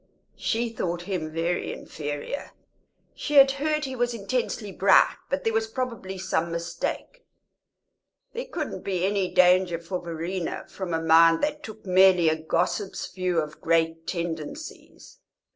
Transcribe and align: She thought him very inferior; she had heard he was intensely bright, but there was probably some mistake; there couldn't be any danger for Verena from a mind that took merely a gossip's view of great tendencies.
She 0.39 0.69
thought 0.69 1.03
him 1.03 1.31
very 1.31 1.71
inferior; 1.71 2.53
she 3.13 3.35
had 3.35 3.51
heard 3.51 3.85
he 3.85 3.95
was 3.95 4.15
intensely 4.15 4.71
bright, 4.71 5.15
but 5.29 5.43
there 5.43 5.53
was 5.53 5.67
probably 5.67 6.17
some 6.17 6.51
mistake; 6.51 7.23
there 8.33 8.45
couldn't 8.51 8.81
be 8.83 9.05
any 9.05 9.31
danger 9.31 9.77
for 9.77 10.01
Verena 10.01 10.65
from 10.67 10.95
a 10.95 10.99
mind 11.03 11.43
that 11.43 11.61
took 11.61 11.85
merely 11.85 12.29
a 12.29 12.35
gossip's 12.35 13.11
view 13.11 13.37
of 13.39 13.61
great 13.61 14.07
tendencies. 14.07 15.19